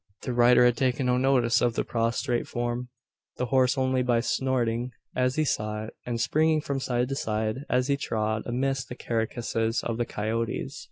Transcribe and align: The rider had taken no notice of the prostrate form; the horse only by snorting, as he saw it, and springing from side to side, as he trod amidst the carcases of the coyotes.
The 0.23 0.33
rider 0.33 0.65
had 0.65 0.77
taken 0.77 1.05
no 1.05 1.17
notice 1.17 1.61
of 1.61 1.75
the 1.75 1.83
prostrate 1.83 2.47
form; 2.47 2.89
the 3.37 3.45
horse 3.45 3.77
only 3.77 4.01
by 4.01 4.21
snorting, 4.21 4.89
as 5.15 5.35
he 5.35 5.45
saw 5.45 5.83
it, 5.83 5.93
and 6.07 6.19
springing 6.19 6.61
from 6.61 6.79
side 6.79 7.07
to 7.09 7.15
side, 7.15 7.65
as 7.69 7.87
he 7.87 7.97
trod 7.97 8.41
amidst 8.47 8.89
the 8.89 8.95
carcases 8.95 9.83
of 9.83 9.99
the 9.99 10.05
coyotes. 10.07 10.79